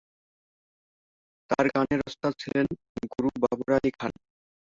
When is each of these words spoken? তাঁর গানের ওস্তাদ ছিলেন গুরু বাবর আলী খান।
তাঁর 1.49 1.65
গানের 1.73 1.99
ওস্তাদ 2.07 2.33
ছিলেন 2.39 2.65
গুরু 3.11 3.29
বাবর 3.43 3.69
আলী 3.77 3.91
খান। 3.97 4.11